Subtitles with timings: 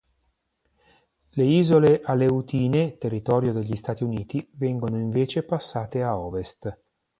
[1.35, 6.75] Le Isole Aleutine, territorio degli Stati Uniti, vengono invece passate a ovest.